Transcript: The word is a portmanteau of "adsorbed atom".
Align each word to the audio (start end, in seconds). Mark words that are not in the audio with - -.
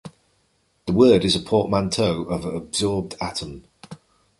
The 0.87 0.93
word 0.93 1.23
is 1.23 1.35
a 1.35 1.39
portmanteau 1.39 2.23
of 2.23 2.41
"adsorbed 2.41 3.13
atom". 3.21 3.65